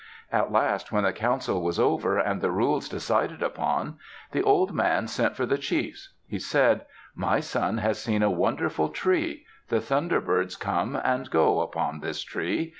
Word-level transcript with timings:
At 0.31 0.51
last, 0.51 0.91
when 0.91 1.03
the 1.03 1.13
council 1.13 1.61
was 1.61 1.77
over 1.79 2.17
and 2.17 2.41
the 2.41 2.49
rules 2.49 2.89
decided 2.89 3.43
upon, 3.43 3.99
the 4.31 4.41
old 4.41 4.73
man 4.73 5.05
sent 5.07 5.35
for 5.35 5.45
the 5.45 5.59
chiefs. 5.59 6.15
He 6.27 6.39
said, 6.39 6.87
"My 7.13 7.39
son 7.39 7.77
has 7.77 8.01
seen 8.01 8.23
a 8.23 8.31
wonderful 8.31 8.89
tree. 8.89 9.45
The 9.69 9.79
Thunder 9.79 10.19
Birds 10.19 10.55
come 10.55 10.95
and 10.95 11.29
go 11.29 11.59
upon 11.59 11.99
this 11.99 12.23
tree. 12.23 12.69